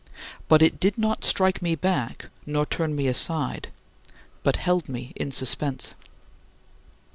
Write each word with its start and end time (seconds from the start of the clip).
But 0.47 0.63
it 0.63 0.79
did 0.79 0.97
not 0.97 1.23
strike 1.23 1.61
me 1.61 1.75
back, 1.75 2.29
nor 2.47 2.65
turn 2.65 2.95
me 2.95 3.05
aside, 3.05 3.67
but 4.41 4.55
held 4.55 4.89
me 4.89 5.13
in 5.15 5.29
suspense. 5.31 5.93